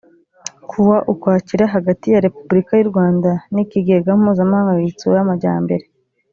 kuwa 0.69 0.97
ukwakira 1.13 1.65
hagati 1.73 2.05
ya 2.13 2.23
repubulika 2.25 2.71
y 2.75 2.83
u 2.85 2.89
rwanda 2.91 3.31
n 3.53 3.55
ikigega 3.63 4.09
mpuzamahanga 4.21 4.85
gitsura 4.87 5.17
amajyambere 5.21 5.85